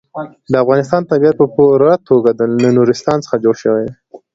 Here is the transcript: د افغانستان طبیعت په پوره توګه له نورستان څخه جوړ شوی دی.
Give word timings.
د 0.51 0.53
افغانستان 0.63 1.01
طبیعت 1.11 1.35
په 1.41 1.47
پوره 1.55 1.91
توګه 2.09 2.29
له 2.61 2.69
نورستان 2.77 3.17
څخه 3.25 3.35
جوړ 3.43 3.55
شوی 3.63 3.81
دی. 3.85 3.93